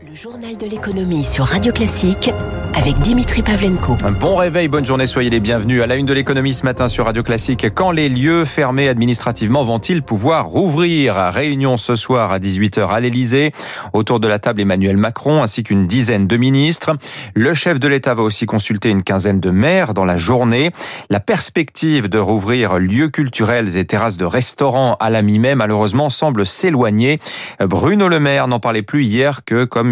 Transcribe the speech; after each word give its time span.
Le 0.00 0.14
journal 0.14 0.56
de 0.56 0.64
l'économie 0.64 1.24
sur 1.24 1.44
Radio 1.44 1.72
Classique 1.72 2.30
avec 2.74 2.98
Dimitri 3.00 3.42
Pavlenko. 3.42 3.96
Un 4.04 4.12
bon 4.12 4.36
réveil, 4.36 4.68
bonne 4.68 4.84
journée, 4.84 5.06
soyez 5.06 5.30
les 5.30 5.40
bienvenus 5.40 5.82
à 5.82 5.88
la 5.88 5.96
une 5.96 6.06
de 6.06 6.12
l'économie 6.12 6.52
ce 6.52 6.64
matin 6.64 6.86
sur 6.86 7.06
Radio 7.06 7.24
Classique. 7.24 7.66
Quand 7.74 7.90
les 7.90 8.08
lieux 8.08 8.44
fermés 8.44 8.88
administrativement 8.88 9.64
vont-ils 9.64 10.02
pouvoir 10.02 10.46
rouvrir? 10.46 11.16
Réunion 11.16 11.76
ce 11.76 11.96
soir 11.96 12.30
à 12.30 12.38
18h 12.38 12.88
à 12.88 13.00
l'Elysée. 13.00 13.50
Autour 13.92 14.20
de 14.20 14.28
la 14.28 14.38
table 14.38 14.60
Emmanuel 14.60 14.96
Macron 14.96 15.42
ainsi 15.42 15.64
qu'une 15.64 15.88
dizaine 15.88 16.28
de 16.28 16.36
ministres. 16.36 16.92
Le 17.34 17.52
chef 17.54 17.80
de 17.80 17.88
l'État 17.88 18.14
va 18.14 18.22
aussi 18.22 18.46
consulter 18.46 18.90
une 18.90 19.02
quinzaine 19.02 19.40
de 19.40 19.50
maires 19.50 19.94
dans 19.94 20.04
la 20.04 20.16
journée. 20.16 20.70
La 21.10 21.20
perspective 21.20 22.08
de 22.08 22.18
rouvrir 22.18 22.78
lieux 22.78 23.08
culturels 23.08 23.76
et 23.76 23.84
terrasses 23.84 24.18
de 24.18 24.26
restaurants 24.26 24.96
à 25.00 25.10
la 25.10 25.22
mi-mai 25.22 25.56
malheureusement 25.56 26.08
semble 26.10 26.46
s'éloigner. 26.46 27.18
Bruno 27.60 28.08
Le 28.08 28.20
Maire 28.20 28.46
n'en 28.46 28.60
parlait 28.60 28.82
plus 28.82 29.04
hier 29.04 29.44
que 29.44 29.64
comme 29.64 29.87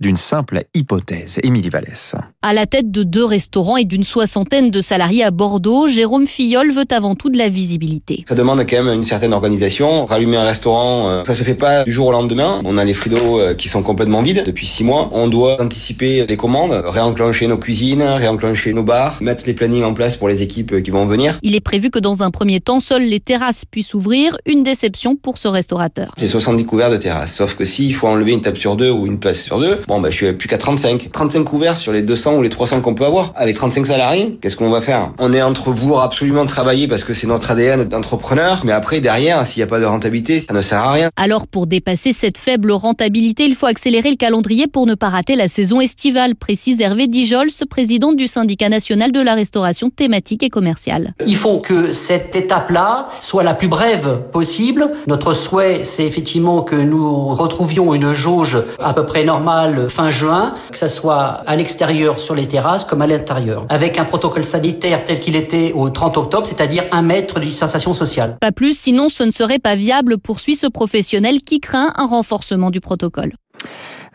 d'une 0.00 0.16
simple 0.16 0.64
hypothèse. 0.74 1.38
Émilie 1.42 1.68
Vallès. 1.68 2.14
À 2.42 2.52
la 2.52 2.66
tête 2.66 2.90
de 2.90 3.02
deux 3.02 3.24
restaurants 3.24 3.76
et 3.76 3.84
d'une 3.84 4.04
soixantaine 4.04 4.70
de 4.70 4.80
salariés 4.80 5.24
à 5.24 5.30
Bordeaux, 5.30 5.88
Jérôme 5.88 6.26
Fillol 6.26 6.70
veut 6.72 6.84
avant 6.90 7.14
tout 7.14 7.30
de 7.30 7.38
la 7.38 7.48
visibilité. 7.48 8.24
Ça 8.28 8.34
demande 8.34 8.60
quand 8.68 8.82
même 8.82 8.94
une 8.94 9.04
certaine 9.04 9.32
organisation. 9.32 10.06
Rallumer 10.06 10.36
un 10.36 10.44
restaurant, 10.44 11.08
euh, 11.08 11.24
ça 11.24 11.34
se 11.34 11.42
fait 11.42 11.54
pas 11.54 11.84
du 11.84 11.92
jour 11.92 12.08
au 12.08 12.12
lendemain. 12.12 12.60
On 12.64 12.78
a 12.78 12.84
les 12.84 12.94
fridos 12.94 13.40
euh, 13.40 13.54
qui 13.54 13.68
sont 13.68 13.82
complètement 13.82 14.22
vides 14.22 14.42
depuis 14.44 14.66
six 14.66 14.84
mois. 14.84 15.10
On 15.12 15.28
doit 15.28 15.60
anticiper 15.60 16.26
les 16.26 16.36
commandes, 16.36 16.72
réenclencher 16.86 17.46
nos 17.46 17.58
cuisines, 17.58 18.02
réenclencher 18.02 18.72
nos 18.72 18.84
bars, 18.84 19.18
mettre 19.20 19.44
les 19.46 19.54
plannings 19.54 19.84
en 19.84 19.94
place 19.94 20.16
pour 20.16 20.28
les 20.28 20.42
équipes 20.42 20.82
qui 20.82 20.90
vont 20.90 21.06
venir. 21.06 21.38
Il 21.42 21.54
est 21.54 21.60
prévu 21.60 21.90
que 21.90 21.98
dans 21.98 22.22
un 22.22 22.30
premier 22.30 22.60
temps, 22.60 22.80
seules 22.80 23.04
les 23.04 23.20
terrasses 23.20 23.64
puissent 23.64 23.94
ouvrir. 23.94 24.36
Une 24.46 24.62
déception 24.62 25.16
pour 25.16 25.38
ce 25.38 25.48
restaurateur. 25.48 26.12
J'ai 26.16 26.26
70 26.26 26.64
couverts 26.64 26.90
de 26.90 26.96
terrasses, 26.96 27.34
sauf 27.34 27.54
que 27.54 27.64
s'il 27.64 27.94
faut 27.94 28.08
enlever 28.08 28.32
une 28.32 28.40
table 28.40 28.58
sur 28.58 28.76
deux 28.76 28.90
ou 28.90 29.06
une 29.06 29.18
place 29.18 29.37
sur 29.42 29.58
deux, 29.58 29.78
bon 29.86 30.00
bah 30.00 30.10
je 30.10 30.16
suis 30.16 30.32
plus 30.32 30.48
qu'à 30.48 30.58
35. 30.58 31.08
35 31.12 31.44
couverts 31.44 31.76
sur 31.76 31.92
les 31.92 32.02
200 32.02 32.36
ou 32.36 32.42
les 32.42 32.48
300 32.48 32.80
qu'on 32.80 32.94
peut 32.94 33.04
avoir. 33.04 33.32
Avec 33.36 33.56
35 33.56 33.86
salariés, 33.86 34.38
qu'est-ce 34.40 34.56
qu'on 34.56 34.70
va 34.70 34.80
faire? 34.80 35.12
On 35.18 35.32
est 35.32 35.42
entre 35.42 35.70
vous 35.70 35.96
absolument 35.96 36.46
travailler 36.46 36.88
parce 36.88 37.04
que 37.04 37.14
c'est 37.14 37.26
notre 37.26 37.50
ADN 37.50 37.84
d'entrepreneur, 37.84 38.62
mais 38.64 38.72
après 38.72 39.00
derrière, 39.00 39.44
s'il 39.46 39.60
n'y 39.60 39.64
a 39.64 39.66
pas 39.66 39.80
de 39.80 39.84
rentabilité, 39.84 40.40
ça 40.40 40.52
ne 40.52 40.60
sert 40.60 40.78
à 40.78 40.92
rien. 40.92 41.10
Alors 41.16 41.46
pour 41.46 41.66
dépasser 41.66 42.12
cette 42.12 42.38
faible 42.38 42.72
rentabilité, 42.72 43.44
il 43.44 43.54
faut 43.54 43.66
accélérer 43.66 44.10
le 44.10 44.16
calendrier 44.16 44.66
pour 44.66 44.86
ne 44.86 44.94
pas 44.94 45.08
rater 45.08 45.36
la 45.36 45.48
saison 45.48 45.80
estivale, 45.80 46.34
précise 46.34 46.80
Hervé 46.80 47.06
Dijols, 47.06 47.48
président 47.68 48.12
du 48.12 48.26
syndicat 48.26 48.68
national 48.68 49.12
de 49.12 49.20
la 49.20 49.34
restauration 49.34 49.90
thématique 49.90 50.42
et 50.42 50.50
commerciale. 50.50 51.14
Il 51.26 51.36
faut 51.36 51.58
que 51.58 51.92
cette 51.92 52.34
étape-là 52.34 53.08
soit 53.20 53.42
la 53.42 53.54
plus 53.54 53.68
brève 53.68 54.20
possible. 54.32 54.90
Notre 55.06 55.32
souhait, 55.32 55.84
c'est 55.84 56.04
effectivement 56.04 56.62
que 56.62 56.76
nous 56.76 57.28
retrouvions 57.34 57.94
une 57.94 58.12
jauge 58.12 58.58
à 58.80 58.94
peu 58.94 59.04
près 59.04 59.24
normale 59.28 59.90
fin 59.90 60.08
juin, 60.08 60.54
que 60.72 60.78
ça 60.78 60.88
soit 60.88 61.42
à 61.46 61.54
l'extérieur 61.54 62.18
sur 62.18 62.34
les 62.34 62.48
terrasses 62.48 62.84
comme 62.84 63.02
à 63.02 63.06
l'intérieur, 63.06 63.66
avec 63.68 63.98
un 63.98 64.06
protocole 64.06 64.44
sanitaire 64.44 65.04
tel 65.04 65.20
qu'il 65.20 65.36
était 65.36 65.72
au 65.74 65.90
30 65.90 66.16
octobre, 66.16 66.46
c'est-à-dire 66.46 66.84
un 66.92 67.02
mètre 67.02 67.38
de 67.38 67.44
distanciation 67.44 67.92
sociale. 67.92 68.38
Pas 68.40 68.52
plus, 68.52 68.78
sinon 68.78 69.10
ce 69.10 69.24
ne 69.24 69.30
serait 69.30 69.58
pas 69.58 69.74
viable, 69.74 70.16
poursuit 70.16 70.56
ce 70.56 70.66
professionnel 70.66 71.42
qui 71.42 71.60
craint 71.60 71.92
un 71.96 72.06
renforcement 72.06 72.70
du 72.70 72.80
protocole. 72.80 73.34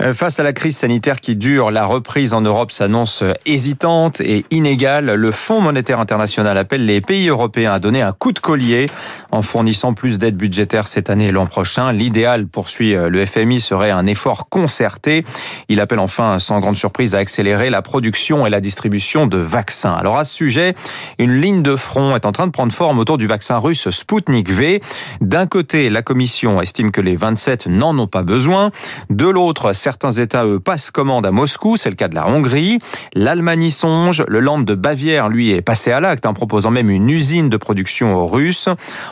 Euh, 0.02 0.14
face 0.14 0.40
à 0.40 0.44
la 0.44 0.54
crise 0.54 0.78
sanitaire 0.78 1.22
qui 1.22 1.36
dure, 1.36 1.72
la 1.72 1.86
reprise 1.86 2.34
en 2.34 2.42
Europe 2.42 2.72
s'annonce 2.72 3.24
hésitante 3.46 4.22
et 4.22 4.46
inégale. 4.52 5.14
Le 5.14 5.32
Fonds 5.32 5.62
monétaire 5.62 6.00
international 6.00 6.58
appelle 6.58 6.86
les 6.86 7.02
pays 7.02 7.28
européens 7.28 7.74
à 7.74 7.80
donner 7.80 8.02
un 8.02 8.12
coup 8.12 8.32
de 8.32 8.40
collier 8.40 8.90
en 9.32 9.42
fournissant 9.42 9.94
plus 9.94 10.20
d'aide 10.20 10.36
budgétaire 10.36 10.88
cette 10.88 11.10
année 11.10 11.28
et 11.28 11.32
l'an 11.32 11.46
prochain. 11.46 11.92
L'idéal, 11.92 12.48
poursuit 12.48 12.96
euh, 12.96 13.10
le 13.10 13.26
FMI, 13.26 13.62
serait 13.62 13.92
un 13.92 14.06
effort 14.08 14.50
concerté. 14.50 15.24
Il 15.70 15.80
appelle 15.80 16.00
enfin, 16.00 16.40
sans 16.40 16.60
grande 16.60 16.76
surprise, 16.76 17.16
à 17.16 17.20
accélérer 17.20 17.70
la 17.70 17.82
production 17.82 18.48
et 18.48 18.50
la 18.50 18.62
distribution 18.62 19.28
de 19.28 19.38
vaccins. 19.38 19.94
Alors 19.94 20.18
à 20.18 20.24
ce 20.24 20.34
sujet, 20.34 20.74
une 21.20 21.40
ligne 21.40 21.64
de 21.64 21.76
front 21.76 22.16
est 22.16 22.26
en 22.26 22.32
train 22.32 22.48
de 22.48 22.52
prendre 22.52 22.74
forme 22.74 23.00
autour 23.00 23.18
du 23.18 23.28
vaccin 23.28 23.58
russe 23.58 23.90
Sputnik 23.90 24.50
V. 24.50 24.82
D'un 25.22 25.46
côté, 25.46 25.90
la 25.90 26.02
Commission 26.02 26.62
estime 26.62 26.92
que 26.92 27.02
les 27.02 27.16
27 27.16 27.68
n'en 27.68 27.98
ont 27.98 28.08
pas 28.08 28.24
besoin. 28.24 28.72
De 29.10 29.28
l'autre, 29.28 29.74
certains 29.84 30.12
États, 30.12 30.46
eux, 30.46 30.62
passent 30.62 30.92
commande 30.92 31.26
à 31.26 31.32
Moscou. 31.32 31.76
C'est 31.76 31.90
le 31.90 31.98
cas 31.98 32.08
de 32.08 32.16
la 32.16 32.26
Hongrie. 32.26 32.80
L'Allemagne 33.16 33.64
y 33.64 33.72
songe. 33.72 34.24
Le 34.30 34.40
Land 34.40 34.62
de 34.62 34.76
Bavière, 34.76 35.28
lui, 35.28 35.52
est 35.52 35.62
passé 35.62 35.92
à 35.92 36.00
l'acte 36.00 36.26
en 36.26 36.34
proposant 36.34 36.72
même 36.72 36.90
une 36.90 37.10
usine 37.10 37.50
de 37.50 37.58
production 37.58 38.16
aux 38.16 38.26
Russes. 38.26 38.70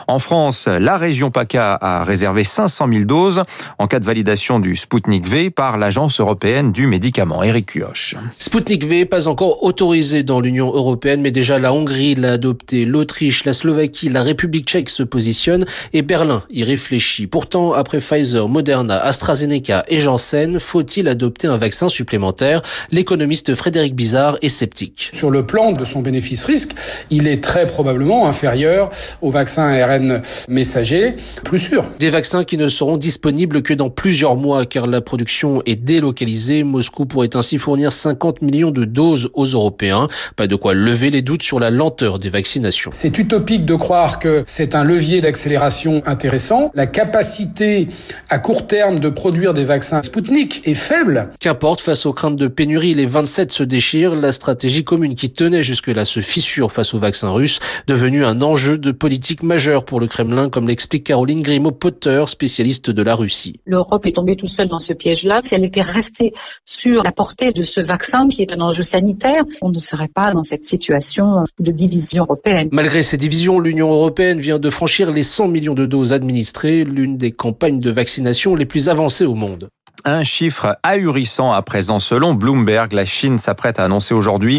En 0.08 0.18
France, 0.18 0.68
la 0.68 0.96
région 0.96 1.30
PACA 1.30 1.78
a 1.78 2.04
réservé 2.04 2.42
500 2.42 2.88
000 2.90 3.04
doses 3.04 3.42
en 3.78 3.86
cas 3.86 4.00
de 4.00 4.06
validation 4.06 4.60
du 4.60 4.74
Sputnik 4.74 5.28
V 5.28 5.50
par 5.50 5.76
l'Agence 5.76 6.20
européenne 6.20 6.72
du 6.72 6.86
médicament. 6.86 7.42
Eric 7.42 7.72
Kioch. 7.72 8.16
Sputnik 8.38 8.86
V, 8.86 9.04
pas 9.04 9.28
encore 9.28 9.62
autorisé 9.64 10.22
dans 10.22 10.40
l'Union 10.40 10.72
européenne, 10.72 11.20
mais 11.20 11.32
déjà 11.32 11.58
la 11.58 11.74
Hongrie 11.74 12.14
l'a 12.14 12.32
adopté, 12.32 12.86
l'Autriche, 12.86 13.44
la 13.44 13.52
Slovaquie, 13.52 14.08
la 14.08 14.22
République 14.22 14.66
tchèque 14.66 14.88
se 14.88 15.02
positionnent 15.02 15.66
et 15.92 16.00
Berlin 16.00 16.42
y 16.48 16.64
réfléchit. 16.64 17.26
Pourtant, 17.26 17.74
après 17.74 17.98
Pfizer, 17.98 18.48
Moderna, 18.48 18.98
AstraZeneca 18.98 19.84
et 19.88 20.00
Janssen, 20.00 20.58
faut-il 20.62 21.08
adopter 21.08 21.46
un 21.46 21.56
vaccin 21.56 21.88
supplémentaire? 21.88 22.62
L'économiste 22.90 23.54
Frédéric 23.54 23.94
Bizarre 23.94 24.38
est 24.42 24.48
sceptique. 24.48 25.10
Sur 25.12 25.30
le 25.30 25.44
plan 25.46 25.72
de 25.72 25.84
son 25.84 26.00
bénéfice-risque, 26.00 26.72
il 27.10 27.26
est 27.26 27.42
très 27.42 27.66
probablement 27.66 28.26
inférieur 28.26 28.90
au 29.20 29.30
vaccin 29.30 29.64
ARN 29.64 30.22
messager, 30.48 31.16
plus 31.44 31.58
sûr. 31.58 31.84
Des 31.98 32.10
vaccins 32.10 32.44
qui 32.44 32.56
ne 32.56 32.68
seront 32.68 32.96
disponibles 32.96 33.62
que 33.62 33.74
dans 33.74 33.90
plusieurs 33.90 34.36
mois 34.36 34.66
car 34.66 34.86
la 34.86 35.00
production 35.00 35.62
est 35.66 35.76
délocalisée. 35.76 36.64
Moscou 36.64 37.06
pourrait 37.06 37.36
ainsi 37.36 37.58
fournir 37.58 37.92
50 37.92 38.42
millions 38.42 38.70
de 38.70 38.84
doses 38.84 39.30
aux 39.34 39.46
Européens. 39.46 40.08
Pas 40.36 40.46
de 40.46 40.56
quoi 40.56 40.74
lever 40.74 41.10
les 41.10 41.22
doutes 41.22 41.42
sur 41.42 41.58
la 41.58 41.70
lenteur 41.70 42.18
des 42.18 42.28
vaccinations. 42.28 42.90
C'est 42.94 43.18
utopique 43.18 43.64
de 43.64 43.74
croire 43.74 44.18
que 44.18 44.44
c'est 44.46 44.74
un 44.74 44.84
levier 44.84 45.20
d'accélération 45.20 46.02
intéressant. 46.06 46.70
La 46.74 46.86
capacité 46.86 47.88
à 48.28 48.38
court 48.38 48.66
terme 48.66 48.98
de 48.98 49.08
produire 49.08 49.54
des 49.54 49.64
vaccins 49.64 50.02
Sputnik 50.02 50.51
est 50.64 50.74
faible. 50.74 51.30
Qu'importe, 51.40 51.80
face 51.80 52.06
aux 52.06 52.12
craintes 52.12 52.36
de 52.36 52.48
pénurie, 52.48 52.94
les 52.94 53.06
27 53.06 53.52
se 53.52 53.62
déchirent. 53.62 54.14
La 54.14 54.32
stratégie 54.32 54.84
commune 54.84 55.14
qui 55.14 55.30
tenait 55.30 55.62
jusque-là 55.62 56.04
se 56.04 56.20
fissure 56.20 56.72
face 56.72 56.94
au 56.94 56.98
vaccin 56.98 57.30
russe, 57.30 57.60
devenu 57.86 58.24
un 58.24 58.42
enjeu 58.42 58.78
de 58.78 58.92
politique 58.92 59.42
majeur 59.42 59.84
pour 59.84 60.00
le 60.00 60.06
Kremlin, 60.06 60.48
comme 60.48 60.68
l'explique 60.68 61.04
Caroline 61.04 61.40
Grimaud-Potter, 61.40 62.24
spécialiste 62.26 62.90
de 62.90 63.02
la 63.02 63.14
Russie. 63.14 63.60
L'Europe 63.66 64.06
est 64.06 64.12
tombée 64.12 64.36
tout 64.36 64.46
seule 64.46 64.68
dans 64.68 64.78
ce 64.78 64.92
piège-là. 64.92 65.40
Si 65.42 65.54
elle 65.54 65.64
était 65.64 65.82
restée 65.82 66.32
sur 66.64 67.02
la 67.02 67.12
portée 67.12 67.52
de 67.52 67.62
ce 67.62 67.80
vaccin, 67.80 68.28
qui 68.28 68.42
est 68.42 68.52
un 68.52 68.60
enjeu 68.60 68.82
sanitaire, 68.82 69.44
on 69.62 69.70
ne 69.70 69.78
serait 69.78 70.08
pas 70.08 70.32
dans 70.32 70.42
cette 70.42 70.64
situation 70.64 71.44
de 71.58 71.72
division 71.72 72.24
européenne. 72.24 72.68
Malgré 72.72 73.02
ces 73.02 73.16
divisions, 73.16 73.58
l'Union 73.58 73.90
européenne 73.90 74.38
vient 74.38 74.58
de 74.58 74.70
franchir 74.70 75.10
les 75.10 75.22
100 75.22 75.48
millions 75.48 75.74
de 75.74 75.86
doses 75.86 76.12
administrées, 76.12 76.84
l'une 76.84 77.16
des 77.16 77.32
campagnes 77.32 77.80
de 77.80 77.90
vaccination 77.90 78.54
les 78.54 78.66
plus 78.66 78.88
avancées 78.88 79.24
au 79.24 79.34
monde. 79.34 79.68
Un 80.04 80.24
chiffre 80.24 80.78
ahurissant 80.82 81.52
à 81.52 81.62
présent. 81.62 82.00
Selon 82.00 82.34
Bloomberg, 82.34 82.92
la 82.92 83.04
Chine 83.04 83.38
s'apprête 83.38 83.78
à 83.78 83.84
annoncer 83.84 84.14
aujourd'hui 84.14 84.58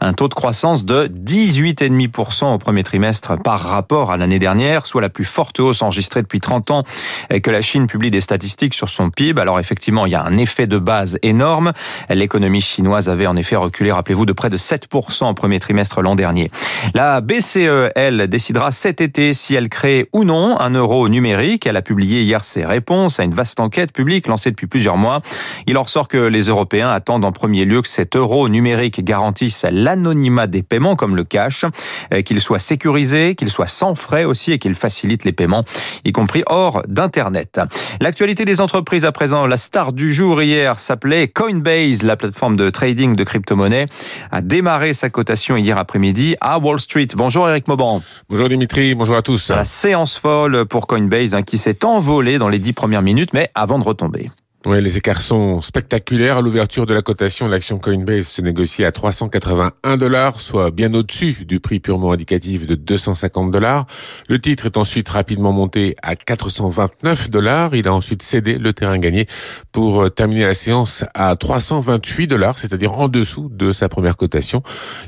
un 0.00 0.12
taux 0.12 0.28
de 0.28 0.34
croissance 0.34 0.84
de 0.84 1.06
18,5% 1.06 2.52
au 2.52 2.58
premier 2.58 2.82
trimestre 2.82 3.40
par 3.42 3.60
rapport 3.60 4.12
à 4.12 4.18
l'année 4.18 4.38
dernière, 4.38 4.84
soit 4.84 5.00
la 5.00 5.08
plus 5.08 5.24
forte 5.24 5.60
hausse 5.60 5.80
enregistrée 5.80 6.20
depuis 6.20 6.40
30 6.40 6.70
ans 6.72 6.82
que 7.42 7.50
la 7.50 7.62
Chine 7.62 7.86
publie 7.86 8.10
des 8.10 8.20
statistiques 8.20 8.74
sur 8.74 8.90
son 8.90 9.08
PIB. 9.08 9.40
Alors 9.40 9.58
effectivement, 9.58 10.04
il 10.04 10.12
y 10.12 10.14
a 10.14 10.22
un 10.22 10.36
effet 10.36 10.66
de 10.66 10.76
base 10.76 11.18
énorme. 11.22 11.72
L'économie 12.10 12.60
chinoise 12.60 13.08
avait 13.08 13.26
en 13.26 13.36
effet 13.36 13.56
reculé, 13.56 13.92
rappelez-vous, 13.92 14.26
de 14.26 14.34
près 14.34 14.50
de 14.50 14.58
7% 14.58 15.30
au 15.30 15.34
premier 15.34 15.58
trimestre 15.58 16.02
l'an 16.02 16.16
dernier. 16.16 16.50
La 16.92 17.22
BCE, 17.22 17.92
elle, 17.94 18.28
décidera 18.28 18.72
cet 18.72 19.00
été 19.00 19.32
si 19.32 19.54
elle 19.54 19.70
crée 19.70 20.10
ou 20.12 20.24
non 20.24 20.60
un 20.60 20.70
euro 20.70 21.08
numérique. 21.08 21.66
Elle 21.66 21.78
a 21.78 21.82
publié 21.82 22.24
hier 22.24 22.44
ses 22.44 22.66
réponses 22.66 23.20
à 23.20 23.24
une 23.24 23.32
vaste 23.32 23.58
enquête 23.58 23.92
publique 23.92 24.26
lancée 24.26 24.50
depuis 24.50 24.66
plusieurs 24.72 24.96
mois. 24.96 25.20
Il 25.66 25.76
en 25.76 25.82
ressort 25.82 26.08
que 26.08 26.16
les 26.16 26.44
Européens 26.44 26.88
attendent 26.88 27.26
en 27.26 27.30
premier 27.30 27.66
lieu 27.66 27.82
que 27.82 27.88
cet 27.88 28.16
euro 28.16 28.48
numérique 28.48 29.04
garantisse 29.04 29.66
l'anonymat 29.70 30.46
des 30.46 30.62
paiements 30.62 30.96
comme 30.96 31.14
le 31.14 31.24
cash, 31.24 31.66
euh, 32.14 32.22
qu'il 32.22 32.40
soit 32.40 32.58
sécurisé, 32.58 33.34
qu'il 33.34 33.50
soit 33.50 33.66
sans 33.66 33.94
frais 33.94 34.24
aussi 34.24 34.50
et 34.50 34.58
qu'il 34.58 34.74
facilite 34.74 35.26
les 35.26 35.32
paiements, 35.32 35.64
y 36.06 36.12
compris 36.12 36.42
hors 36.46 36.82
d'Internet. 36.88 37.60
L'actualité 38.00 38.46
des 38.46 38.62
entreprises 38.62 39.04
à 39.04 39.12
présent, 39.12 39.44
la 39.46 39.58
star 39.58 39.92
du 39.92 40.10
jour 40.14 40.40
hier 40.40 40.78
s'appelait 40.78 41.28
Coinbase, 41.28 42.02
la 42.02 42.16
plateforme 42.16 42.56
de 42.56 42.70
trading 42.70 43.14
de 43.14 43.24
crypto-monnaies, 43.24 43.88
a 44.30 44.40
démarré 44.40 44.94
sa 44.94 45.10
cotation 45.10 45.58
hier 45.58 45.76
après-midi 45.76 46.34
à 46.40 46.58
Wall 46.58 46.80
Street. 46.80 47.08
Bonjour 47.14 47.46
Eric 47.46 47.68
Mauban. 47.68 48.00
Bonjour 48.30 48.48
Dimitri, 48.48 48.94
bonjour 48.94 49.16
à 49.16 49.22
tous. 49.22 49.50
La 49.50 49.66
séance 49.66 50.16
folle 50.16 50.64
pour 50.64 50.86
Coinbase 50.86 51.34
hein, 51.34 51.42
qui 51.42 51.58
s'est 51.58 51.84
envolée 51.84 52.38
dans 52.38 52.48
les 52.48 52.58
dix 52.58 52.72
premières 52.72 53.02
minutes, 53.02 53.34
mais 53.34 53.50
avant 53.54 53.78
de 53.78 53.84
retomber. 53.84 54.30
Oui, 54.64 54.80
les 54.80 54.96
écarts 54.96 55.20
sont 55.20 55.60
spectaculaires. 55.60 56.36
À 56.36 56.40
l'ouverture 56.40 56.86
de 56.86 56.94
la 56.94 57.02
cotation, 57.02 57.48
l'action 57.48 57.78
Coinbase 57.78 58.28
se 58.28 58.42
négocie 58.42 58.84
à 58.84 58.92
381 58.92 59.96
dollars, 59.96 60.38
soit 60.38 60.70
bien 60.70 60.94
au-dessus 60.94 61.44
du 61.44 61.58
prix 61.58 61.80
purement 61.80 62.12
indicatif 62.12 62.64
de 62.68 62.76
250 62.76 63.50
dollars. 63.50 63.86
Le 64.28 64.38
titre 64.38 64.66
est 64.66 64.76
ensuite 64.76 65.08
rapidement 65.08 65.50
monté 65.50 65.96
à 66.00 66.14
429 66.14 67.28
dollars. 67.28 67.74
Il 67.74 67.88
a 67.88 67.92
ensuite 67.92 68.22
cédé 68.22 68.56
le 68.56 68.72
terrain 68.72 68.98
gagné 68.98 69.26
pour 69.72 70.08
terminer 70.14 70.46
la 70.46 70.54
séance 70.54 71.02
à 71.12 71.34
328 71.34 72.28
dollars, 72.28 72.56
c'est-à-dire 72.56 72.92
en 72.92 73.08
dessous 73.08 73.48
de 73.50 73.72
sa 73.72 73.88
première 73.88 74.16
cotation. 74.16 74.62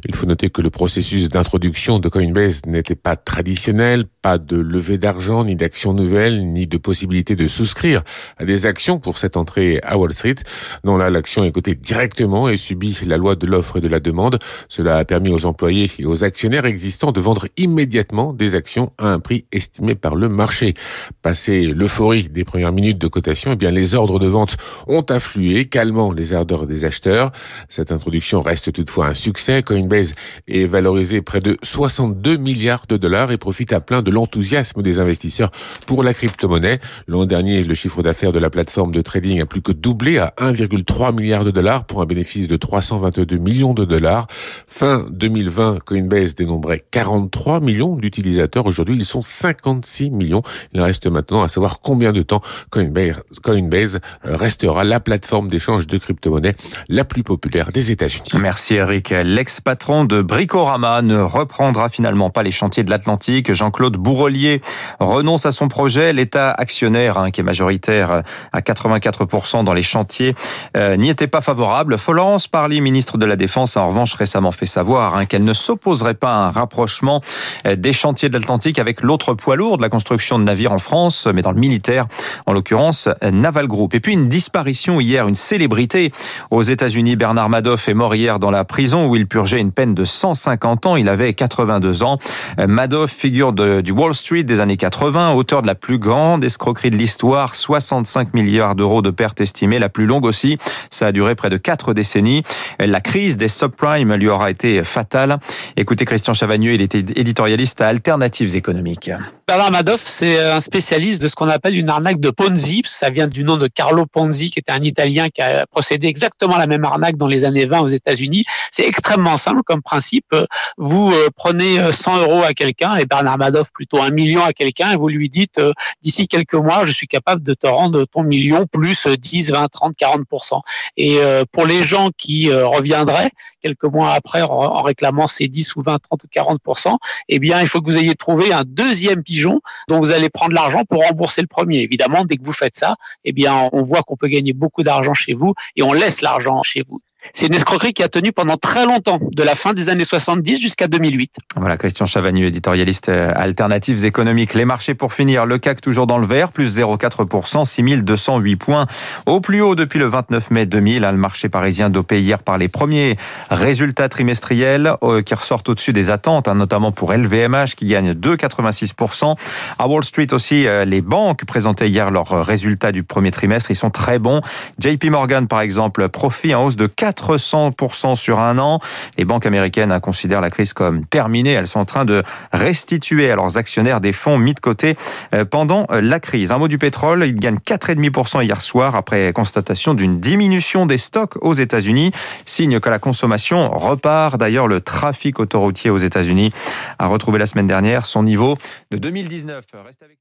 Il 0.05 0.17
faut 0.17 0.27
noter 0.27 0.51
que 0.51 0.63
le 0.63 0.71
processus 0.71 1.29
d'introduction 1.29 2.01
de 2.01 2.09
Coinbase 2.09 2.63
n'était 2.67 2.97
pas 2.97 3.15
traditionnel, 3.15 4.07
pas 4.21 4.39
de 4.39 4.57
levée 4.57 4.99
d'argent, 4.99 5.45
ni 5.45 5.55
d'actions 5.55 5.93
nouvelles, 5.93 6.45
ni 6.45 6.67
de 6.67 6.77
possibilité 6.77 7.37
de 7.37 7.47
souscrire 7.47 8.03
à 8.37 8.45
des 8.45 8.67
actions 8.67 8.99
pour 8.99 9.19
cette 9.19 9.37
entrée 9.45 9.79
à 9.83 9.99
Wall 9.99 10.15
Street. 10.15 10.37
là, 10.85 11.11
l'action 11.11 11.45
est 11.45 11.53
cotée 11.53 11.75
directement 11.75 12.49
et 12.49 12.57
subit 12.57 12.97
la 13.07 13.19
loi 13.19 13.37
de 13.37 13.47
l'offre 13.47 13.77
et 13.77 13.83
de 13.83 13.89
la 13.89 14.01
demande. 14.01 14.39
Cela 14.69 14.97
a 14.97 15.05
permis 15.05 15.31
aux 15.31 15.45
employés 15.45 15.91
et 15.99 16.07
aux 16.07 16.25
actionnaires 16.25 16.65
existants 16.65 17.13
de 17.13 17.21
vendre 17.21 17.47
immédiatement 17.59 18.33
des 18.33 18.55
actions 18.55 18.93
à 18.97 19.09
un 19.09 19.21
prix 19.21 19.45
estimé 19.53 19.95
par 19.97 20.17
le 20.17 20.31
marché. 20.31 20.73
Passé 21.21 21.67
l'euphorie 21.67 22.31
des 22.31 22.45
premières 22.45 22.73
minutes 22.73 22.97
de 22.97 23.07
cotation, 23.07 23.53
eh 23.53 23.57
bien, 23.57 23.71
les 23.71 23.95
ordres 23.95 24.19
de 24.19 24.27
vente 24.27 24.57
ont 24.87 25.03
afflué, 25.03 25.67
calmant 25.67 26.11
les 26.11 26.33
ardeurs 26.33 26.67
des 26.67 26.87
acheteurs. 26.87 27.31
Cette 27.69 27.93
introduction 27.93 28.41
reste 28.41 28.73
toutefois 28.73 29.09
un 29.09 29.15
succès. 29.15 29.63
Coinbase 29.63 30.15
est 30.49 30.65
valorisé 30.65 31.21
près 31.21 31.41
de 31.41 31.59
62 31.63 32.39
milliards 32.39 32.87
de 32.89 32.97
dollars 32.97 33.31
et 33.31 33.37
profite 33.37 33.75
à 33.75 33.81
plein 33.81 34.01
de 34.01 34.11
l'enthousiasme 34.11 34.81
des 34.81 35.01
investisseurs 35.01 35.51
pour 35.87 36.03
la 36.03 36.15
crypto-monnaie. 36.15 36.81
L'an 37.09 37.27
dernier, 37.27 37.63
le 37.63 37.75
chiffre 37.75 38.03
d'affaires 38.03 38.33
de 38.33 38.39
la 38.39 38.49
plateforme 38.49 38.93
de 38.93 39.03
trading 39.03 39.34
a 39.43 39.47
plus 39.47 39.63
que 39.63 39.73
doublé 39.73 40.19
à 40.19 40.35
1,3 40.39 41.15
milliard 41.15 41.45
de 41.45 41.51
dollars 41.51 41.85
pour 41.85 42.03
un 42.03 42.07
bénéfice 42.07 42.49
de 42.49 42.57
322 42.57 43.37
millions 43.37 43.75
de 43.75 43.85
dollars. 43.85 44.27
Fin 44.67 45.07
2020, 45.11 45.79
Coinbase 45.85 46.35
dénombrait 46.35 46.83
43 46.91 47.61
millions 47.61 47.97
d'utilisateurs. 47.97 48.67
Aujourd'hui, 48.67 48.97
ils 48.97 49.05
sont 49.05 49.23
56 49.23 50.11
millions. 50.11 50.43
Il 50.73 50.81
reste 50.81 51.07
maintenant 51.07 51.43
à 51.43 51.49
savoir 51.49 51.81
combien 51.81 52.13
de 52.13 52.23
temps 52.23 52.43
Coinbase, 52.71 54.01
restera 54.23 54.85
la 54.85 55.01
plateforme 55.01 55.49
d'échange 55.49 55.87
de 55.87 55.99
crypto-monnaies 55.99 56.55
la 56.89 57.05
plus 57.05 57.23
populaire 57.23 57.73
des 57.73 57.91
États-Unis. 57.91 58.29
Merci 58.41 58.75
Eric. 58.75 59.11
L'ex-patron 59.11 60.05
de 60.05 60.23
Bricorama 60.23 61.03
ne 61.03 61.19
reprendra 61.19 61.89
finalement 61.89 62.31
pas 62.31 62.43
les 62.43 62.51
chantiers 62.51 62.85
de 62.85 62.91
l'Atlantique. 62.91 63.53
Jean-Claude 63.53 63.97
Bourrelier 63.97 64.61
renonce 65.01 65.47
à 65.47 65.51
son 65.51 65.69
projet. 65.69 66.13
L'État 66.13 66.51
actionnaire, 66.53 67.19
hein, 67.19 67.31
qui 67.31 67.41
est 67.41 67.45
majoritaire 67.45 68.23
à 68.53 68.61
84% 68.61 69.24
dans 69.65 69.73
les 69.73 69.83
chantiers, 69.83 70.35
euh, 70.77 70.97
n'y 70.97 71.11
était 71.11 71.27
pas 71.27 71.41
favorable. 71.41 71.99
Florence 71.99 72.49
Parly, 72.49 72.81
ministre 72.81 73.19
de 73.19 73.27
la 73.27 73.37
Défense, 73.37 73.77
a 73.77 73.83
en 73.83 73.89
revanche 73.89 74.15
récemment 74.15 74.53
fait 74.53 74.67
savoir 74.67 75.17
hein, 75.17 75.27
qu'elle 75.27 75.45
ne 75.45 75.53
s'opposerait 75.53 76.15
pas 76.15 76.31
à 76.31 76.39
un 76.47 76.51
rapprochement 76.51 77.21
euh, 77.67 77.77
des 77.77 77.93
chantiers 77.93 78.29
de 78.29 78.39
l'Atlantique 78.39 78.79
avec 78.79 79.03
l'autre 79.03 79.35
poids 79.35 79.57
lourd 79.57 79.77
de 79.77 79.83
la 79.83 79.89
construction 79.89 80.39
de 80.39 80.45
navires 80.45 80.73
en 80.73 80.79
France, 80.79 81.29
mais 81.33 81.43
dans 81.43 81.53
le 81.53 81.61
militaire, 81.61 82.07
en 82.47 82.53
l'occurrence 82.53 83.09
Naval 83.23 83.67
Group. 83.67 83.95
Et 83.95 84.01
puis 84.01 84.13
une 84.13 84.29
disparition 84.29 85.01
hier, 85.01 85.29
une 85.29 85.35
célébrité 85.35 86.13
aux 86.51 86.63
États-Unis. 86.63 87.17
Bernard 87.17 87.49
Madoff 87.49 87.89
est 87.89 87.95
mort 87.95 88.15
hier 88.15 88.39
dans 88.39 88.51
la 88.51 88.65
prison 88.65 89.07
où 89.07 89.17
il 89.17 89.27
purgeait 89.27 89.61
une 89.61 89.73
peine 89.73 89.95
de 89.95 90.05
150 90.05 90.87
ans. 90.87 90.97
Il 90.97 91.09
avait 91.09 91.35
82 91.35 92.03
ans. 92.03 92.19
Euh, 92.59 92.67
Madoff, 92.67 93.11
figure 93.11 93.53
du 93.53 93.93
Wall 93.93 94.15
Street 94.15 94.45
des 94.45 94.61
années 94.61 94.77
80, 94.77 95.33
auteur 95.33 95.63
de 95.63 95.67
la 95.67 95.75
plus 95.75 95.99
grande 95.99 96.45
escroquerie 96.45 96.91
de 96.91 96.97
l'histoire, 96.97 97.55
65 97.55 98.35
milliards 98.35 98.75
d'euros 98.75 99.03
de 99.03 99.11
pertes 99.15 99.41
estimées, 99.41 99.79
la 99.79 99.89
plus 99.89 100.07
longue 100.07 100.25
aussi. 100.25 100.59
Ça 100.91 101.07
a 101.07 101.13
duré 101.13 101.35
près 101.35 101.51
de 101.51 101.57
quatre 101.57 101.95
décennies. 101.95 102.43
La 102.79 103.01
crise 103.01 103.37
des 103.37 103.49
subprimes 103.49 104.15
lui 104.15 104.29
aura 104.29 104.51
été 104.51 104.83
fatale. 104.85 105.39
Écoutez 105.77 106.05
Christian 106.05 106.35
Chavagneux, 106.35 106.75
il 106.75 106.83
était 106.83 107.05
éditorialiste 107.17 107.81
à 107.81 107.89
Alternatives 107.89 108.55
économiques. 108.57 109.11
Bernard 109.47 109.71
Madoff, 109.71 110.03
c'est 110.05 110.41
un 110.41 110.61
spécialiste 110.61 111.21
de 111.23 111.29
ce 111.29 111.35
qu'on 111.35 111.49
appelle 111.49 111.77
une 111.77 111.89
arnaque 111.89 112.19
de 112.19 112.31
Ponzi. 112.31 112.83
Ça 112.85 113.11
vient 113.11 113.29
du 113.29 113.45
nom 113.45 113.57
de 113.57 113.69
Carlo 113.69 114.07
Ponzi, 114.07 114.51
qui 114.51 114.59
était 114.59 114.73
un 114.73 114.83
Italien 114.83 115.29
qui 115.29 115.43
a 115.43 115.67
procédé 115.67 116.09
exactement 116.09 116.55
à 116.55 116.59
la 116.59 116.67
même 116.67 116.85
arnaque 116.85 117.17
dans 117.17 117.29
les 117.29 117.45
années 117.45 117.67
20 117.67 117.81
aux 117.81 117.87
États-Unis. 117.89 118.45
C'est 118.71 118.87
extrêmement 118.87 119.37
simple 119.37 119.63
comme 119.65 119.83
principe. 119.83 120.35
Vous 120.79 121.13
euh, 121.13 121.29
prenez 121.37 121.93
100 121.93 122.23
euros 122.23 122.43
à 122.43 122.55
quelqu'un 122.55 122.97
et 122.97 123.05
Bernard 123.05 123.39
Madoff 123.39 123.71
plutôt 123.73 124.01
un 124.01 124.11
million 124.11 124.45
à 124.45 124.53
quelqu'un 124.53 124.93
et 124.93 124.97
vous 124.97 125.09
lui 125.09 125.29
dites 125.29 125.59
euh, 125.59 125.73
d'ici 126.03 126.27
quelques 126.29 126.55
mois, 126.55 126.85
je 126.85 126.93
suis 126.93 127.07
capable 127.07 127.43
de 127.43 127.55
te 127.55 127.67
rendre 127.67 128.05
ton 128.07 128.23
million 128.23 128.67
plus 128.67 129.04
10, 129.09 129.51
20, 129.51 129.69
30, 129.69 129.95
40% 129.97 130.61
Et 130.97 131.19
euh, 131.19 131.45
pour 131.51 131.67
les 131.67 131.85
gens 131.85 132.11
qui 132.17 132.53
reviendraient 132.53 133.31
quelques 133.63 133.85
mois 133.85 134.13
après 134.13 134.43
en 134.43 134.83
réclamant 134.83 135.27
ces 135.27 135.49
10 135.49 135.77
ou 135.77 135.83
20, 135.83 135.99
30 135.99 136.25
ou 136.25 136.27
40% 136.35 136.97
eh 137.29 137.39
bien, 137.39 137.61
il 137.61 137.69
faut 137.69 137.81
que 137.81 137.91
vous 137.91 137.99
ayez 137.99 138.15
trouvé 138.15 138.53
un 138.53 138.65
deuxième 138.65 139.23
pigeon 139.23 139.61
dont 139.89 139.99
vous 139.99 140.13
allez 140.13 140.31
prendre 140.31 140.55
l'argent 140.55 140.85
pour 140.89 141.03
rembourser 141.03 141.41
le 141.41 141.47
premier. 141.47 141.81
Évidemment, 141.81 142.25
dès 142.25 142.37
que 142.37 142.45
vous 142.45 142.53
faites 142.53 142.77
ça, 142.77 142.97
eh 143.25 143.33
bien, 143.33 143.69
on 143.73 143.83
voit 143.83 144.03
qu'on 144.03 144.17
peut 144.17 144.29
gagner 144.29 144.53
beaucoup 144.53 144.83
d'argent 144.83 145.15
chez 145.15 145.35
vous 145.35 145.55
et 145.77 145.83
on 145.83 145.93
laisse 145.93 146.21
l'argent 146.21 146.63
chez 146.63 146.83
vous. 146.87 147.01
C'est 147.33 147.47
une 147.47 147.55
escroquerie 147.55 147.93
qui 147.93 148.03
a 148.03 148.09
tenu 148.09 148.33
pendant 148.33 148.57
très 148.57 148.85
longtemps, 148.85 149.19
de 149.21 149.43
la 149.43 149.55
fin 149.55 149.73
des 149.73 149.89
années 149.89 150.05
70 150.05 150.61
jusqu'à 150.61 150.89
2008. 150.89 151.37
Voilà, 151.57 151.77
Christian 151.77 152.07
Chavagneux, 152.07 152.47
éditorialiste 152.47 153.09
euh, 153.09 153.33
alternatives 153.35 154.05
économiques. 154.05 154.55
Les 154.55 154.65
marchés 154.65 154.95
pour 154.95 155.13
finir, 155.13 155.47
le 155.47 155.59
CAC 155.59 155.81
toujours 155.81 156.07
dans 156.07 156.19
le 156.19 156.27
vert, 156.27 156.53
plus 156.53 156.79
0,4%, 156.79 157.65
6208 157.65 158.57
points. 158.57 158.87
Au 159.27 159.41
plus 159.41 159.63
haut 159.63 159.75
depuis 159.75 159.99
le 159.99 160.07
29 160.07 160.51
mai 160.51 160.67
2000, 160.67 161.03
le 161.03 161.13
marché 161.13 161.49
parisien 161.49 161.91
dopé 161.91 162.21
hier 162.21 162.43
par 162.43 162.59
les 162.59 162.69
premiers 162.69 163.17
résultats 163.51 164.09
trimestriels 164.09 164.93
euh, 165.03 165.23
qui 165.23 165.35
ressortent 165.35 165.69
au-dessus 165.69 165.93
des 165.93 166.11
attentes, 166.11 166.49
hein, 166.49 166.55
notamment 166.55 166.93
pour 166.93 167.13
LVMH 167.13 167.75
qui 167.77 167.87
gagne 167.87 168.13
2,86%. 168.13 169.37
À 169.79 169.89
Wall 169.89 170.05
Street 170.05 170.29
aussi, 170.33 170.67
euh, 170.67 170.85
les 170.85 171.01
banques 171.01 171.45
présentaient 171.45 171.89
hier 171.89 172.11
leurs 172.11 172.45
résultats 172.45 172.93
du 172.93 173.03
premier 173.03 173.31
trimestre. 173.31 173.71
Ils 173.71 173.77
sont 173.77 173.91
très 173.91 174.19
bons. 174.19 174.41
JP 174.79 175.05
Morgan, 175.07 175.49
par 175.49 175.61
exemple, 175.61 176.09
profit 176.09 176.55
en 176.55 176.65
hausse 176.65 176.77
de 176.77 176.87
4 176.87 177.14
400% 177.15 178.15
sur 178.17 178.41
un 178.41 178.59
an. 178.59 178.81
Les 179.19 179.25
banques 179.25 179.47
américaines 179.47 179.99
considèrent 180.01 180.41
la 180.41 180.51
crise 180.51 180.73
comme 180.73 181.05
terminée. 181.07 181.53
Elles 181.53 181.67
sont 181.67 181.81
en 181.81 181.85
train 181.85 182.05
de 182.05 182.23
restituer 182.53 183.31
à 183.31 183.37
leurs 183.37 183.57
actionnaires 183.57 184.01
des 184.01 184.13
fonds 184.13 184.39
mis 184.39 184.55
de 184.55 184.61
côté 184.61 184.97
euh, 185.35 185.45
pendant 185.45 185.87
euh, 185.91 186.01
la 186.01 186.21
crise. 186.21 186.53
Un 186.53 186.59
mot 186.59 186.69
du 186.69 186.79
pétrole, 186.79 187.25
il 187.27 187.35
gagne 187.35 187.57
4,5% 187.57 188.45
hier 188.45 188.61
soir 188.61 188.95
après 188.95 189.33
constatation 189.33 189.95
d'une 189.95 190.21
diminution 190.21 190.87
des 190.87 190.99
stocks 190.99 191.37
aux 191.41 191.53
États-Unis, 191.53 192.13
signe 192.45 192.81
que 192.81 192.89
la 192.89 192.99
consommation 192.99 193.71
repart. 193.71 194.39
D'ailleurs, 194.39 194.69
le 194.69 194.81
trafic 194.81 195.41
autoroutier 195.41 195.91
aux 195.91 195.99
États-Unis 195.99 196.53
a 196.99 197.07
retrouvé 197.07 197.39
la 197.39 197.47
semaine 197.47 197.67
dernière 197.67 198.07
son 198.07 198.23
niveau 198.23 198.57
de 198.91 198.99
2019. 198.99 199.65
Reste 199.85 200.03
avec 200.03 200.19